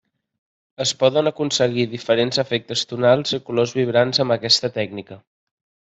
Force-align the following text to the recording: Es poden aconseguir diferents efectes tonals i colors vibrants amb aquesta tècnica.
Es 0.85 0.93
poden 1.03 1.29
aconseguir 1.31 1.85
diferents 1.91 2.41
efectes 2.45 2.83
tonals 2.95 3.37
i 3.39 3.41
colors 3.51 3.75
vibrants 3.81 4.25
amb 4.27 4.39
aquesta 4.41 4.73
tècnica. 4.81 5.21